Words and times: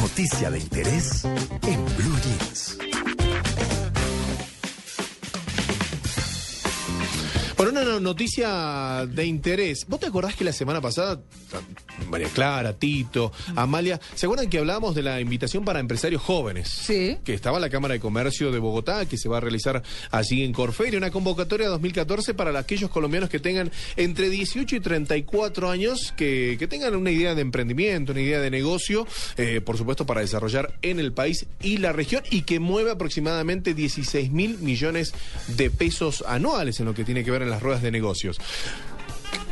Noticia 0.00 0.50
de 0.50 0.58
interés 0.58 1.24
en 1.24 1.84
Blue 1.96 2.18
Jeans. 2.22 2.95
Bueno, 7.56 7.72
una 7.72 7.84
no- 7.84 8.00
noticia 8.00 9.06
de 9.06 9.24
interés. 9.24 9.86
¿Vos 9.88 9.98
te 9.98 10.06
acordás 10.06 10.34
que 10.36 10.44
la 10.44 10.52
semana 10.52 10.82
pasada, 10.82 11.22
María 12.10 12.28
Clara, 12.28 12.74
Tito, 12.74 13.32
Amalia, 13.54 13.98
¿se 14.14 14.26
acuerdan 14.26 14.50
que 14.50 14.58
hablábamos 14.58 14.94
de 14.94 15.02
la 15.02 15.22
invitación 15.22 15.64
para 15.64 15.80
empresarios 15.80 16.20
jóvenes? 16.20 16.68
Sí. 16.68 17.16
Que 17.24 17.32
estaba 17.32 17.56
en 17.56 17.62
la 17.62 17.70
Cámara 17.70 17.94
de 17.94 18.00
Comercio 18.00 18.52
de 18.52 18.58
Bogotá, 18.58 19.06
que 19.06 19.16
se 19.16 19.30
va 19.30 19.38
a 19.38 19.40
realizar 19.40 19.82
allí 20.10 20.42
en 20.44 20.52
Corferia, 20.52 20.98
una 20.98 21.10
convocatoria 21.10 21.68
2014 21.68 22.34
para 22.34 22.58
aquellos 22.58 22.90
colombianos 22.90 23.30
que 23.30 23.38
tengan 23.40 23.72
entre 23.96 24.28
18 24.28 24.76
y 24.76 24.80
34 24.80 25.70
años, 25.70 26.12
que, 26.14 26.56
que 26.58 26.68
tengan 26.68 26.94
una 26.94 27.10
idea 27.10 27.34
de 27.34 27.40
emprendimiento, 27.40 28.12
una 28.12 28.20
idea 28.20 28.38
de 28.40 28.50
negocio, 28.50 29.06
eh, 29.38 29.62
por 29.64 29.78
supuesto, 29.78 30.04
para 30.04 30.20
desarrollar 30.20 30.74
en 30.82 31.00
el 31.00 31.14
país 31.14 31.46
y 31.62 31.78
la 31.78 31.92
región, 31.94 32.22
y 32.30 32.42
que 32.42 32.60
mueve 32.60 32.90
aproximadamente 32.90 33.72
16 33.72 34.30
mil 34.30 34.58
millones 34.58 35.14
de 35.56 35.70
pesos 35.70 36.22
anuales 36.28 36.80
en 36.80 36.84
lo 36.86 36.92
que 36.94 37.04
tiene 37.04 37.24
que 37.24 37.30
ver 37.30 37.45
en 37.46 37.50
las 37.52 37.62
ruedas 37.62 37.82
de 37.82 37.90
negocios. 37.90 38.38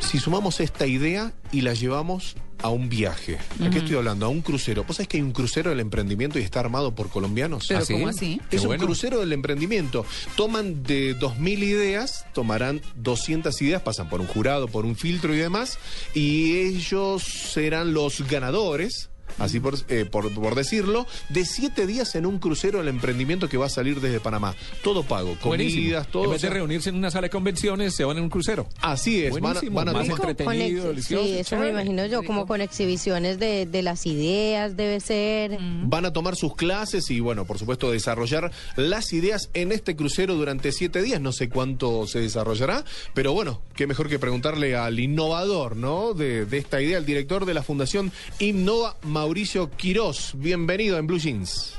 Si 0.01 0.19
sumamos 0.19 0.61
esta 0.61 0.87
idea 0.87 1.33
y 1.51 1.63
la 1.63 1.75
llevamos 1.75 2.37
a 2.63 2.69
un 2.71 2.89
viaje, 2.89 3.39
¿a 3.63 3.69
qué 3.69 3.79
estoy 3.79 3.97
hablando? 3.97 4.25
A 4.27 4.29
un 4.31 4.41
crucero. 4.41 4.85
¿Vos 4.85 4.97
sabés 4.97 5.09
que 5.09 5.17
hay 5.19 5.23
un 5.23 5.33
crucero 5.33 5.71
del 5.71 5.81
emprendimiento 5.81 6.39
y 6.39 6.43
está 6.43 6.61
armado 6.61 6.95
por 6.95 7.09
colombianos? 7.11 7.67
Pero 7.69 7.81
¿Ah, 7.81 7.85
sí? 7.85 7.93
¿cómo 7.95 8.09
así? 8.09 8.41
Qué 8.49 8.57
Es 8.57 8.63
un 8.63 8.69
bueno. 8.69 8.85
crucero 8.87 9.21
del 9.21 9.33
emprendimiento. 9.33 10.07
Toman 10.37 10.83
de 10.83 11.17
2.000 11.17 11.59
ideas, 11.63 12.25
tomarán 12.33 12.81
200 12.97 13.61
ideas, 13.63 13.83
pasan 13.83 14.09
por 14.09 14.21
un 14.21 14.27
jurado, 14.27 14.69
por 14.69 14.87
un 14.87 14.97
filtro 14.97 15.35
y 15.35 15.39
demás, 15.39 15.79
y 16.15 16.57
ellos 16.57 17.23
serán 17.23 17.93
los 17.93 18.27
ganadores. 18.29 19.11
Así 19.39 19.61
por, 19.61 19.75
eh, 19.89 20.05
por, 20.05 20.33
por 20.33 20.55
decirlo, 20.55 21.07
de 21.29 21.45
siete 21.45 21.87
días 21.87 22.15
en 22.15 22.27
un 22.27 22.39
crucero 22.39 22.79
del 22.79 22.89
emprendimiento 22.89 23.49
que 23.49 23.57
va 23.57 23.67
a 23.67 23.71
salir 23.71 24.01
desde 24.01 24.21
Panamá. 24.21 24.55
Todo 24.83 25.03
pago, 25.03 25.37
Buenísimo. 25.43 25.83
comidas, 25.83 26.07
todo. 26.09 26.25
En 26.25 26.31
vez 26.31 26.39
o 26.39 26.41
sea, 26.41 26.51
de 26.51 26.55
reunirse 26.55 26.91
en 26.91 26.97
una 26.97 27.11
sala 27.11 27.27
de 27.27 27.31
convenciones, 27.31 27.95
se 27.95 28.05
van 28.05 28.17
en 28.19 28.25
un 28.25 28.31
crucero. 28.31 28.67
así 28.81 29.25
es, 29.25 29.33
van 29.33 29.45
a, 29.45 29.47
Buenísimo, 29.55 29.77
van 29.77 29.89
a 29.89 29.93
más 29.93 30.09
Con 30.09 30.29
entretenido, 30.31 30.95
Sí, 31.01 31.39
eso 31.39 31.57
me 31.57 31.69
imagino 31.69 32.07
yo, 32.07 32.23
como 32.23 32.47
con 32.47 32.61
exhibiciones 32.61 33.39
de, 33.39 33.67
de 33.67 33.83
las 33.83 34.07
ideas, 34.07 34.77
debe 34.77 35.01
ser. 35.01 35.59
Van 35.61 36.07
a 36.07 36.13
tomar 36.13 36.37
sus 36.37 36.55
clases 36.55 37.11
y, 37.11 37.21
bueno, 37.21 37.45
por 37.45 37.59
supuesto, 37.59 37.91
desarrollar 37.91 38.53
las 38.77 39.13
ideas 39.13 39.51
en 39.55 39.73
este 39.73 39.97
crucero 39.97 40.35
durante 40.35 40.73
siete 40.73 41.03
días. 41.03 41.21
No 41.21 41.33
sé 41.33 41.49
cuánto 41.49 42.07
se 42.07 42.21
desarrollará, 42.21 42.85
pero 43.13 43.33
bueno, 43.33 43.61
qué 43.75 43.87
mejor 43.87 44.09
que 44.09 44.19
preguntarle 44.19 44.77
al 44.77 44.99
innovador, 44.99 45.77
¿no? 45.77 46.15
De, 46.15 46.47
de 46.47 46.59
esta 46.59 46.81
idea, 46.81 46.99
al 46.99 47.07
director 47.07 47.45
de 47.47 47.55
la 47.55 47.63
Fundación 47.63 48.13
Innova, 48.39 48.97
Mauricio 49.03 49.24
Quirós. 49.25 50.33
Bienvenido 50.37 50.99
en 50.99 51.07
Blue 51.07 51.19
Jeans. 51.19 51.75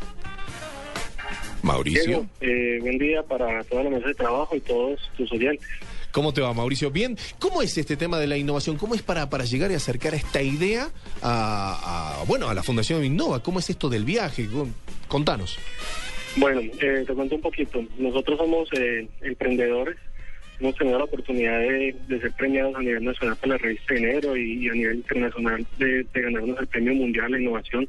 Mauricio. 1.62 2.04
Diego, 2.06 2.26
eh, 2.42 2.80
buen 2.82 2.98
día 2.98 3.22
para 3.24 3.64
toda 3.66 3.84
la 3.84 3.90
mesa 3.92 4.08
de 4.08 4.14
trabajo 4.16 4.56
y 4.56 4.60
todos 4.62 5.00
tus 5.18 5.32
oyentes. 5.32 5.68
¿Cómo 6.12 6.34
te 6.34 6.42
va, 6.42 6.54
Mauricio? 6.54 6.90
Bien. 6.92 7.18
¿Cómo 7.40 7.62
es 7.62 7.78
este 7.78 7.98
tema 7.98 8.18
de 8.20 8.26
la 8.28 8.38
innovación? 8.38 8.78
¿Cómo 8.78 8.96
es 8.96 9.02
para, 9.02 9.30
para 9.30 9.44
llegar 9.46 9.70
y 9.72 9.76
acercar 9.76 10.16
esta 10.16 10.42
idea 10.42 10.90
a, 11.22 12.20
a, 12.22 12.24
bueno, 12.26 12.50
a 12.50 12.54
la 12.54 12.64
Fundación 12.64 13.04
Innova? 13.06 13.44
¿Cómo 13.44 13.60
es 13.60 13.70
esto 13.70 13.90
del 13.90 14.06
viaje? 14.06 14.48
Con- 14.48 14.74
Contanos. 15.08 15.58
Bueno, 16.38 16.62
eh, 16.62 17.04
te 17.06 17.14
cuento 17.14 17.36
un 17.36 17.42
poquito. 17.42 17.84
Nosotros 17.98 18.38
somos 18.40 18.68
eh, 18.74 19.08
emprendedores. 19.22 19.98
Hemos 20.60 20.76
tenido 20.76 20.98
la 20.98 21.04
oportunidad 21.04 21.60
de, 21.60 21.96
de 22.08 22.20
ser 22.22 22.32
premiados 22.34 22.76
a 22.76 22.80
nivel 22.80 23.04
nacional 23.04 23.36
por 23.38 23.50
la 23.50 23.58
revista 23.58 23.94
Enero 23.94 24.38
y, 24.38 24.70
a 24.70 24.74
nivel 24.74 24.98
internacional 24.98 25.66
de, 25.78 26.06
de 26.14 26.22
ganarnos 26.22 26.60
el 26.60 26.68
Premio 26.68 26.94
Mundial 26.94 27.32
de 27.32 27.42
Innovación. 27.42 27.88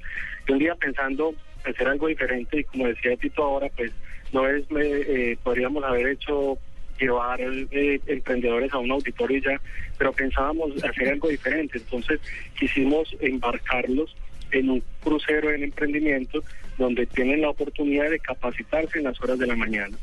Un 0.48 0.58
día 0.58 0.74
pensando 0.74 1.34
hacer 1.64 1.88
algo 1.88 2.08
diferente 2.08 2.60
y 2.60 2.64
como 2.64 2.86
decía 2.86 3.16
Tito 3.16 3.42
ahora, 3.42 3.68
pues 3.76 3.92
no 4.32 4.48
es, 4.48 4.64
eh, 4.70 5.36
podríamos 5.42 5.84
haber 5.84 6.08
hecho 6.08 6.58
llevar 6.98 7.40
eh, 7.40 8.00
emprendedores 8.06 8.72
a 8.72 8.78
un 8.78 8.90
auditorio 8.90 9.40
ya, 9.40 9.60
pero 9.98 10.12
pensábamos 10.12 10.82
hacer 10.82 11.08
algo 11.08 11.28
diferente. 11.28 11.78
Entonces 11.78 12.20
quisimos 12.58 13.14
embarcarlos 13.20 14.16
en 14.50 14.70
un 14.70 14.82
crucero 15.02 15.50
en 15.50 15.64
emprendimiento 15.64 16.42
donde 16.78 17.06
tienen 17.06 17.40
la 17.40 17.50
oportunidad 17.50 18.10
de 18.10 18.18
capacitarse 18.18 18.98
en 18.98 19.04
las 19.04 19.20
horas 19.20 19.38
de 19.38 19.46
la 19.46 19.56
mañana, 19.56 19.96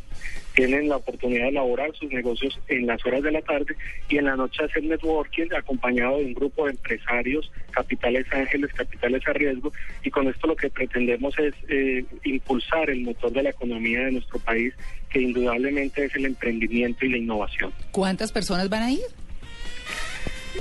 tienen 0.53 0.90
la 0.90 0.97
oportunidad 0.97 1.44
de 1.44 1.50
elaborar 1.50 1.94
sus 1.96 2.12
negocios 2.12 2.59
en 2.68 2.88
las 2.88 3.03
horas 3.06 3.24
de 3.24 3.31
la 3.31 3.41
tarde 3.41 3.75
y 4.09 4.18
en 4.18 4.25
la 4.25 4.36
noche 4.36 4.64
hacer 4.64 4.84
networking 4.84 5.47
acompañado 5.56 6.18
de 6.18 6.25
un 6.25 6.34
grupo 6.34 6.66
de 6.66 6.72
empresarios, 6.72 7.52
capitales 7.72 8.25
ángeles, 8.31 8.72
capitales 8.74 9.22
a 9.28 9.34
riesgo 9.34 9.72
y 10.03 10.09
con 10.09 10.28
esto 10.28 10.47
lo 10.47 10.56
que 10.56 10.69
pretendemos 10.69 11.38
es 11.40 11.53
eh, 11.69 12.06
impulsar 12.24 12.90
el 12.90 13.02
motor 13.02 13.31
de 13.31 13.44
la 13.44 13.50
economía 13.50 14.02
de 14.06 14.14
nuestro 14.14 14.40
país 14.40 14.74
que 15.09 15.22
indudablemente 15.22 16.06
es 16.06 16.16
el 16.16 16.25
emprendimiento 16.25 17.06
y 17.06 17.09
la 17.09 17.18
innovación. 17.18 17.72
¿Cuántas 17.91 18.31
personas 18.31 18.70
van 18.70 18.84
a 18.84 18.91
ir? 18.91 19.02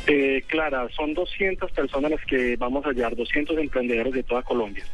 Eh, 0.06 0.42
Clara, 0.46 0.88
son 0.96 1.14
200 1.14 1.70
personas 1.70 2.10
las 2.10 2.24
que 2.24 2.56
vamos 2.56 2.84
a 2.84 2.88
hallar, 2.88 3.14
200 3.14 3.56
emprendedores 3.58 4.12
de 4.12 4.22
toda 4.22 4.42
Colombia. 4.42 4.84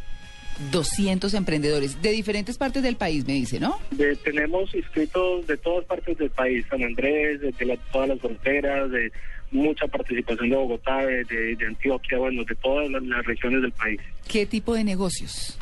200 0.70 1.32
emprendedores 1.34 2.00
de 2.02 2.10
diferentes 2.10 2.58
partes 2.58 2.82
del 2.82 2.96
país, 2.96 3.26
me 3.26 3.34
dice, 3.34 3.60
¿no? 3.60 3.78
De- 3.91 4.16
tenemos 4.16 4.74
inscritos 4.74 5.46
de 5.46 5.56
todas 5.56 5.84
partes 5.84 6.19
del 6.19 6.30
país, 6.30 6.64
San 6.69 6.82
Andrés, 6.82 7.41
de, 7.41 7.52
de 7.52 7.64
la- 7.64 7.76
todas 7.92 8.08
las 8.08 8.19
fronteras, 8.20 8.91
de 8.91 9.12
mucha 9.50 9.86
participación 9.86 10.50
de 10.50 10.56
Bogotá, 10.56 10.98
de, 11.06 11.24
de- 11.24 11.56
de 11.56 11.66
Antioquia, 11.66 12.18
bueno, 12.18 12.44
de 12.44 12.54
todas 12.56 12.91
las, 12.91 13.02
las 13.02 13.24
regiones 13.24 13.62
del 13.62 13.72
país. 13.72 14.00
¿Qué 14.26 14.44
tipo 14.47 14.74
de 14.74 14.84
negocios? 14.84 15.56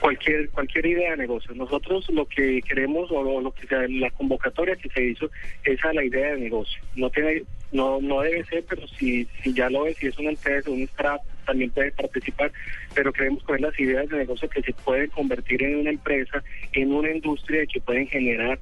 Cualquier 0.00 0.48
cualquier 0.50 0.86
idea 0.86 1.10
de 1.12 1.16
negocio. 1.16 1.54
Nosotros 1.54 2.08
lo 2.10 2.26
que 2.26 2.62
queremos 2.62 3.10
o 3.10 3.40
lo, 3.40 3.52
que 3.52 3.66
sea, 3.66 3.86
la 3.88 4.10
convocatoria 4.10 4.76
que 4.76 4.88
se 4.88 5.02
hizo 5.02 5.30
es 5.64 5.84
a 5.84 5.92
la 5.92 6.04
idea 6.04 6.34
de 6.34 6.40
negocio. 6.40 6.80
No 6.94 7.10
tiene 7.10 7.42
no 7.72 8.00
no 8.00 8.20
debe 8.20 8.44
ser, 8.44 8.64
pero 8.68 8.86
si 8.86 9.26
si 9.42 9.52
ya 9.52 9.68
lo 9.68 9.86
es, 9.86 9.96
si 9.96 10.06
es 10.06 10.18
una 10.18 10.30
empresa, 10.30 10.70
un 10.70 10.82
startup, 10.82 11.26
también 11.44 11.70
puede 11.70 11.90
participar, 11.92 12.52
pero 12.94 13.12
queremos 13.12 13.42
coger 13.42 13.62
las 13.62 13.78
ideas 13.80 14.08
de 14.08 14.18
negocio 14.18 14.48
que 14.48 14.62
se 14.62 14.72
pueden 14.72 15.10
convertir 15.10 15.62
en 15.62 15.76
una 15.76 15.90
empresa, 15.90 16.42
en 16.72 16.92
una 16.92 17.10
industria 17.10 17.66
que 17.66 17.80
pueden 17.80 18.06
generar 18.06 18.58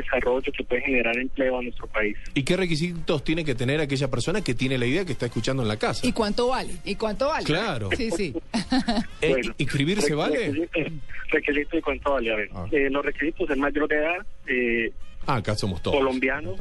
desarrollo, 0.00 0.52
que 0.52 0.64
pueden 0.64 0.84
generar 0.84 1.16
empleo 1.18 1.58
a 1.58 1.62
nuestro 1.62 1.86
país. 1.86 2.16
¿Y 2.34 2.42
qué 2.42 2.56
requisitos 2.56 3.24
tiene 3.24 3.44
que 3.44 3.54
tener 3.54 3.80
aquella 3.80 4.08
persona 4.10 4.42
que 4.42 4.54
tiene 4.54 4.76
la 4.78 4.86
idea 4.86 5.04
que 5.04 5.12
está 5.12 5.26
escuchando 5.26 5.62
en 5.62 5.68
la 5.68 5.76
casa? 5.78 6.06
¿Y 6.06 6.12
cuánto 6.12 6.48
vale? 6.48 6.74
¿Y 6.84 6.94
cuánto 6.96 7.28
vale? 7.28 7.44
Claro. 7.44 7.88
Sí, 7.96 8.10
sí. 8.10 8.34
Eh, 9.20 9.28
Bueno, 9.30 9.54
¿Inscribirse 9.58 10.12
requ- 10.12 10.16
vale? 10.16 10.36
Requisitos 10.52 10.92
requisito 11.30 11.76
y 11.78 11.80
cuánto 11.80 12.12
vale. 12.12 12.32
A 12.32 12.36
ver, 12.36 12.48
Ah. 12.54 12.66
eh, 12.70 12.88
los 12.90 13.04
requisitos 13.04 13.48
es 13.50 13.56
mayor 13.56 13.88
de 13.88 13.96
edad, 13.96 14.26
eh, 14.46 14.92
Ah, 15.26 15.36
acá 15.36 15.54
somos 15.56 15.82
todos. 15.82 15.96
colombiano, 15.96 16.54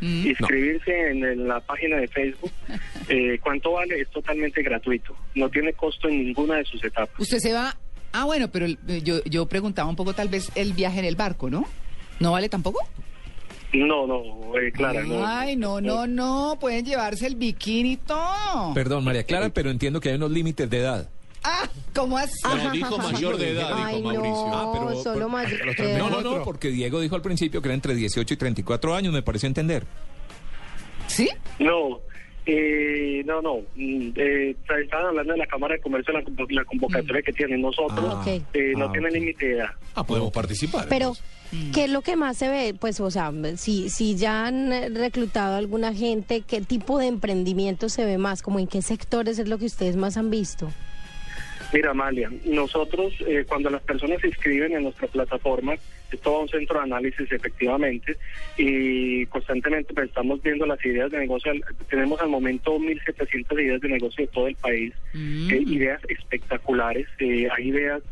Mm. 0.00 0.26
inscribirse 0.28 1.10
en, 1.10 1.46
la 1.46 1.60
página 1.60 1.98
de 1.98 2.08
Facebook. 2.08 2.50
Eh, 3.08 3.38
¿Cuánto 3.42 3.72
vale? 3.72 4.00
Es 4.00 4.08
totalmente 4.10 4.62
gratuito. 4.62 5.14
No 5.34 5.48
tiene 5.50 5.72
costo 5.74 6.08
en 6.08 6.24
ninguna 6.24 6.56
de 6.56 6.64
sus 6.64 6.82
etapas. 6.82 7.18
Usted 7.20 7.38
se 7.38 7.52
va... 7.52 7.76
Ah, 8.12 8.24
bueno, 8.24 8.48
pero 8.50 8.64
el- 8.66 8.78
yo, 9.04 9.22
yo 9.24 9.46
preguntaba 9.46 9.88
un 9.88 9.96
poco 9.96 10.14
tal 10.14 10.28
vez 10.28 10.50
el 10.54 10.72
viaje 10.72 10.98
en 11.00 11.04
el 11.04 11.16
barco, 11.16 11.50
¿no? 11.50 11.64
¿No 12.20 12.32
vale 12.32 12.48
tampoco? 12.48 12.78
No, 13.72 14.06
no, 14.06 14.58
eh, 14.58 14.72
Clara, 14.72 15.02
no. 15.04 15.24
Ay, 15.26 15.54
no, 15.56 15.80
no, 15.80 16.06
no. 16.06 16.56
Pueden 16.60 16.84
llevarse 16.84 17.26
el 17.26 17.36
bikini 17.36 17.92
y 17.92 17.96
todo. 17.98 18.74
Perdón, 18.74 19.04
María 19.04 19.22
Clara, 19.24 19.48
pero 19.50 19.70
entiendo 19.70 20.00
que 20.00 20.08
hay 20.10 20.16
unos 20.16 20.30
límites 20.30 20.68
de 20.68 20.78
edad. 20.78 21.08
Ah, 21.44 21.68
¿cómo 21.94 22.18
así? 22.18 22.32
No, 22.44 22.70
dijo 22.70 22.98
mayor 22.98 23.38
de 23.38 23.50
edad, 23.52 23.70
Ay, 23.72 23.96
dijo 23.96 24.08
Mauricio. 24.12 24.46
no, 24.48 24.54
Ah, 24.54 24.72
pero- 24.72 25.02
solo 25.02 25.14
pero- 25.14 25.28
mayor. 25.30 25.60
No, 25.98 26.10
no, 26.10 26.20
no, 26.20 26.42
porque 26.42 26.68
Diego 26.68 27.00
dijo 27.00 27.14
al 27.14 27.22
principio 27.22 27.62
que 27.62 27.68
era 27.68 27.74
entre 27.74 27.94
18 27.94 28.34
y 28.34 28.36
34 28.36 28.94
años, 28.94 29.12
me 29.14 29.22
pareció 29.22 29.46
entender. 29.46 29.84
¿Sí? 31.06 31.30
No, 31.58 32.00
eh, 32.52 33.22
no, 33.24 33.40
no. 33.40 33.58
Mm, 33.76 34.10
eh, 34.16 34.56
estaban 34.82 35.06
hablando 35.06 35.32
de 35.32 35.38
la 35.38 35.46
Cámara 35.46 35.74
de 35.74 35.80
Comercio, 35.80 36.12
la, 36.12 36.22
convo- 36.22 36.50
la 36.50 36.64
convocatoria 36.64 37.22
que 37.22 37.32
tienen 37.32 37.60
nosotros. 37.60 38.04
Ah, 38.16 38.24
eh, 38.54 38.72
no 38.76 38.86
ah, 38.86 38.92
tiene 38.92 39.08
ok. 39.08 39.14
límite 39.14 39.46
de 39.46 39.52
edad. 39.54 39.70
Ah, 39.94 40.04
podemos 40.04 40.32
participar. 40.32 40.86
Pero, 40.88 41.14
entonces. 41.52 41.74
¿qué 41.74 41.84
es 41.84 41.90
lo 41.90 42.02
que 42.02 42.16
más 42.16 42.36
se 42.36 42.48
ve? 42.48 42.74
Pues, 42.78 43.00
o 43.00 43.10
sea, 43.10 43.32
si, 43.56 43.88
si 43.88 44.16
ya 44.16 44.46
han 44.46 44.70
reclutado 44.94 45.54
a 45.54 45.58
alguna 45.58 45.94
gente, 45.94 46.42
¿qué 46.46 46.60
tipo 46.60 46.98
de 46.98 47.06
emprendimiento 47.06 47.88
se 47.88 48.04
ve 48.04 48.18
más? 48.18 48.42
¿Como 48.42 48.58
en 48.58 48.66
qué 48.66 48.82
sectores 48.82 49.38
es 49.38 49.48
lo 49.48 49.58
que 49.58 49.66
ustedes 49.66 49.96
más 49.96 50.16
han 50.16 50.30
visto? 50.30 50.70
Mira, 51.72 51.92
Amalia, 51.92 52.30
nosotros 52.46 53.12
eh, 53.28 53.44
cuando 53.48 53.70
las 53.70 53.82
personas 53.82 54.20
se 54.20 54.26
inscriben 54.26 54.72
en 54.72 54.82
nuestra 54.82 55.06
plataforma, 55.06 55.74
es 56.16 56.20
todo 56.22 56.40
un 56.40 56.48
centro 56.48 56.78
de 56.78 56.84
análisis 56.84 57.30
efectivamente 57.30 58.16
y 58.56 59.26
constantemente 59.26 59.94
pues, 59.94 60.08
estamos 60.08 60.42
viendo 60.42 60.66
las 60.66 60.84
ideas 60.84 61.10
de 61.10 61.18
negocio. 61.18 61.52
Tenemos 61.88 62.20
al 62.20 62.28
momento 62.28 62.78
1.700 62.78 63.62
ideas 63.62 63.80
de 63.80 63.88
negocio 63.88 64.24
de 64.26 64.32
todo 64.32 64.46
el 64.48 64.56
país, 64.56 64.92
Mm. 65.12 65.50
eh, 65.50 65.62
ideas 65.66 66.00
espectaculares, 66.08 67.06
eh, 67.18 67.48
hay 67.56 67.68
ideas 67.68 68.02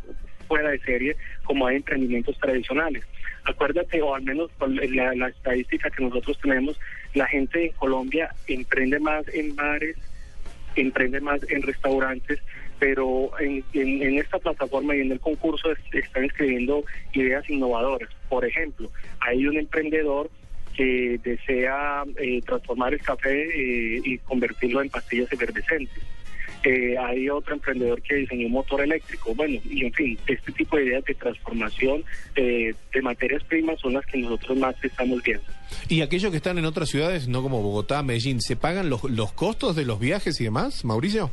fuera 0.49 0.71
de 0.71 0.79
serie 0.81 1.17
como 1.45 1.67
hay 1.67 1.77
emprendimientos 1.77 2.39
tradicionales. 2.39 3.05
Acuérdate, 3.45 4.03
o 4.03 4.15
al 4.15 4.23
menos 4.23 4.51
la, 4.91 5.15
la 5.15 5.29
estadística 5.29 5.91
que 5.91 6.03
nosotros 6.03 6.39
tenemos, 6.43 6.79
la 7.15 7.27
gente 7.27 7.67
en 7.67 7.73
Colombia 7.73 8.35
emprende 8.47 8.99
más 8.99 9.27
en 9.33 9.55
bares, 9.57 9.97
emprende 10.77 11.21
más 11.21 11.41
en 11.51 11.63
restaurantes 11.63 12.41
pero 12.79 13.31
en, 13.41 13.65
en- 13.73 14.19
esta 14.19 14.39
plataforma 14.39 14.95
y 14.97 15.01
en 15.01 15.13
el 15.13 15.21
concurso 15.21 15.71
es- 15.73 15.79
están 16.05 16.25
escribiendo 16.25 16.85
ideas 17.13 17.49
innovadoras. 17.51 18.09
Por 18.29 18.45
ejemplo, 18.45 18.91
hay 19.21 19.47
un 19.47 19.57
emprendedor 19.57 20.31
que 20.77 21.19
desea 21.25 22.05
eh, 22.19 22.41
transformar 22.47 22.95
el 22.95 23.01
café 23.01 23.43
eh, 23.43 24.01
y 24.05 24.19
convertirlo 24.19 24.81
en 24.83 24.91
pastillas 24.91 25.33
efervescentes. 25.33 26.03
Eh, 26.65 26.97
hay 26.99 27.29
otro 27.31 27.55
emprendedor 27.55 28.03
que 28.03 28.17
diseñó 28.17 28.47
un 28.47 28.53
motor 28.53 28.81
eléctrico. 28.81 29.33
Bueno, 29.35 29.61
y 29.65 29.85
en 29.87 29.93
fin, 29.93 30.19
este 30.27 30.51
tipo 30.53 30.77
de 30.77 30.87
ideas 30.87 31.05
de 31.05 31.15
transformación 31.15 32.05
eh, 32.35 32.75
de 32.93 33.03
materias 33.03 33.43
primas 33.45 33.81
son 33.81 33.95
las 33.95 34.05
que 34.07 34.19
nosotros 34.19 34.59
más 34.59 34.75
estamos 34.85 35.23
viendo. 35.23 35.45
Y 35.89 36.01
aquellos 36.01 36.31
que 36.33 36.37
están 36.39 36.59
en 36.59 36.65
otras 36.65 36.89
ciudades, 36.89 37.29
no 37.29 37.43
como 37.43 37.63
Bogotá, 37.63 38.03
Medellín, 38.03 38.41
¿se 38.41 38.57
pagan 38.57 38.91
los, 38.91 39.05
los 39.05 39.33
costos 39.33 39.77
de 39.77 39.85
los 39.85 40.01
viajes 40.01 40.41
y 40.41 40.45
demás, 40.45 40.85
Mauricio? 40.85 41.31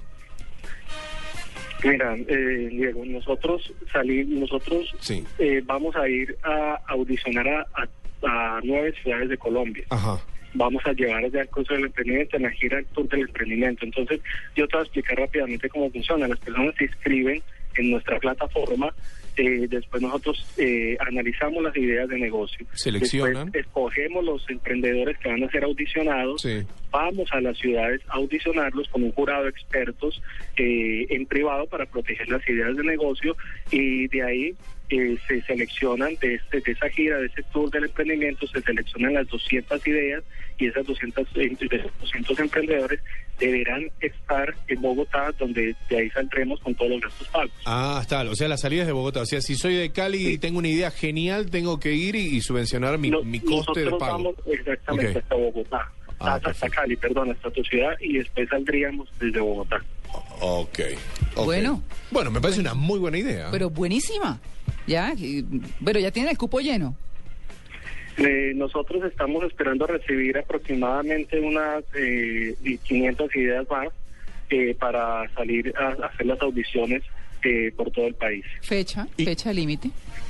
Mira, 1.91 2.15
eh, 2.27 2.67
Diego, 2.71 3.05
nosotros 3.05 3.71
salir, 3.91 4.27
nosotros 4.27 4.93
Sí. 4.99 5.23
eh, 5.39 5.61
vamos 5.65 5.95
a 5.95 6.07
ir 6.09 6.35
a 6.43 6.79
audicionar 6.87 7.47
a, 7.47 7.67
a- 7.75 7.87
a 8.27 8.59
nueve 8.63 8.93
ciudades 9.03 9.29
de 9.29 9.37
Colombia. 9.37 9.83
Ajá. 9.89 10.19
Vamos 10.53 10.81
a 10.85 10.93
llevar 10.93 11.29
ya 11.31 11.41
el 11.41 11.49
curso 11.49 11.73
del 11.73 11.85
emprendimiento 11.85 12.37
en 12.37 12.43
la 12.43 12.51
gira 12.51 12.77
del 12.77 12.85
tour 12.87 13.07
del 13.09 13.21
emprendimiento. 13.21 13.85
Entonces, 13.85 14.21
yo 14.55 14.67
te 14.67 14.77
voy 14.77 14.81
a 14.81 14.83
explicar 14.83 15.17
rápidamente 15.19 15.69
cómo 15.69 15.91
funciona. 15.91 16.27
Las 16.27 16.39
personas 16.39 16.73
se 16.77 16.85
inscriben 16.85 17.43
en 17.77 17.91
nuestra 17.91 18.17
plataforma. 18.19 18.93
Eh, 19.37 19.67
después 19.69 20.01
nosotros 20.01 20.45
eh, 20.57 20.97
analizamos 20.99 21.63
las 21.63 21.75
ideas 21.75 22.07
de 22.09 22.17
negocio. 22.19 22.65
Seleccionan. 22.73 23.51
Después 23.51 23.65
escogemos 23.65 24.23
los 24.23 24.49
emprendedores 24.49 25.17
que 25.17 25.29
van 25.29 25.43
a 25.43 25.49
ser 25.49 25.63
audicionados 25.63 26.41
Sí. 26.41 26.63
vamos 26.91 27.29
a 27.31 27.41
las 27.41 27.57
ciudades 27.57 28.01
a 28.07 28.15
audicionarlos 28.15 28.87
con 28.89 29.03
un 29.03 29.11
jurado 29.11 29.43
de 29.43 29.49
expertos 29.49 30.21
eh, 30.57 31.05
en 31.09 31.25
privado 31.25 31.65
para 31.67 31.85
proteger 31.85 32.29
las 32.29 32.47
ideas 32.47 32.75
de 32.75 32.83
negocio 32.83 33.35
y 33.71 34.07
de 34.07 34.23
ahí 34.23 34.55
eh, 34.89 35.17
se 35.27 35.41
seleccionan 35.43 36.15
de, 36.21 36.35
este, 36.35 36.61
de 36.61 36.71
esa 36.71 36.89
gira, 36.89 37.17
de 37.17 37.27
ese 37.27 37.43
tour 37.51 37.69
del 37.71 37.85
emprendimiento, 37.85 38.45
se 38.47 38.61
seleccionan 38.61 39.13
las 39.13 39.27
200 39.27 39.87
ideas 39.87 40.23
y 40.57 40.67
esas 40.67 40.85
200, 40.85 41.27
eh, 41.35 41.55
de 41.69 41.77
esos 41.77 41.91
200 42.01 42.39
emprendedores 42.39 42.99
deberán 43.39 43.89
estar 43.99 44.55
en 44.67 44.81
Bogotá, 44.81 45.31
donde 45.37 45.75
de 45.89 45.97
ahí 45.97 46.09
saldremos 46.11 46.59
con 46.61 46.73
todos 46.75 46.91
los 46.91 47.01
gastos 47.01 47.27
pagos. 47.29 47.51
Ah, 47.65 47.99
está. 48.01 48.21
O 48.23 48.35
sea, 48.35 48.47
las 48.47 48.61
salidas 48.61 48.87
de 48.87 48.93
Bogotá. 48.93 49.21
O 49.21 49.25
sea, 49.25 49.41
si 49.41 49.55
soy 49.55 49.75
de 49.75 49.91
Cali 49.91 50.27
y 50.27 50.37
tengo 50.37 50.59
una 50.59 50.69
idea 50.69 50.91
genial, 50.91 51.49
tengo 51.49 51.79
que 51.79 51.93
ir 51.93 52.15
y, 52.15 52.37
y 52.37 52.41
subvencionar 52.41 52.97
mi, 52.97 53.11
mi 53.23 53.39
coste 53.39 53.81
de 53.81 53.91
pago. 53.91 53.99
vamos 53.99 54.35
exactamente 54.45 55.19
hasta 55.19 55.35
Bogotá, 55.35 55.91
Ah, 56.19 56.35
hasta, 56.35 56.47
perfecto. 56.49 56.75
Cali, 56.75 56.95
perdón, 56.95 57.31
hasta 57.31 57.51
tu 57.51 57.61
ciudad 57.63 57.93
y 57.99 58.17
después 58.19 58.47
saldríamos 58.47 59.09
desde 59.19 59.39
Bogotá. 59.41 59.83
Ok. 60.41 60.79
ok. 61.35 61.45
Bueno. 61.45 61.81
Bueno, 62.11 62.31
me 62.31 62.39
parece 62.41 62.59
una 62.59 62.73
muy 62.73 62.99
buena 62.99 63.17
idea. 63.17 63.49
Pero 63.51 63.69
buenísima. 63.69 64.39
Ya, 64.87 65.13
bueno, 65.79 65.99
ya 65.99 66.11
tienen 66.11 66.31
el 66.31 66.37
cupo 66.37 66.59
lleno. 66.59 66.95
Eh, 68.17 68.53
nosotros 68.55 69.03
estamos 69.03 69.43
esperando 69.43 69.85
recibir 69.87 70.37
aproximadamente 70.37 71.39
unas 71.39 71.83
eh, 71.95 72.55
500 72.83 73.35
ideas 73.35 73.65
más 73.69 73.89
eh, 74.49 74.73
para 74.79 75.27
salir 75.33 75.73
a, 75.77 75.87
a 76.03 76.07
hacer 76.07 76.25
las 76.27 76.39
audiciones 76.41 77.03
eh, 77.43 77.73
por 77.75 77.91
todo 77.91 78.07
el 78.07 78.13
país. 78.13 78.45
Fecha, 78.61 79.07
Y- 79.17 79.25
fecha 79.25 79.51
límite. 79.51 79.89